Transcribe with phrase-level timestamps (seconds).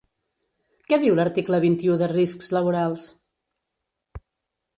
[0.87, 3.05] Què diu l’article vint-i-u de riscs laborals?